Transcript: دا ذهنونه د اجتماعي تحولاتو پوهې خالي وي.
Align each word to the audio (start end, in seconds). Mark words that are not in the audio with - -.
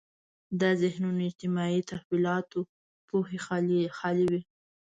دا 0.61 0.69
ذهنونه 0.81 1.21
د 1.25 1.27
اجتماعي 1.29 1.81
تحولاتو 1.91 2.59
پوهې 3.07 3.37
خالي 3.97 4.23
وي. 4.31 4.41